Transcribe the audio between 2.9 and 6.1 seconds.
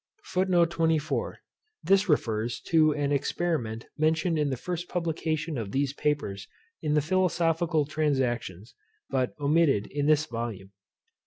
an experiment mentioned in the first publication of these